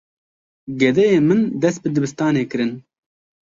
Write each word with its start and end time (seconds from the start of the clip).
Gedeyên 0.79 1.23
min 1.27 1.41
dest 1.61 1.79
bi 1.83 1.89
dibistanê 1.95 2.43
kirin. 2.51 2.71